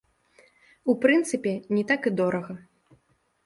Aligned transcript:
У 0.93 0.95
прынцыпе, 1.03 1.53
не 1.77 1.87
так 1.95 2.11
і 2.13 2.17
дорага. 2.23 2.61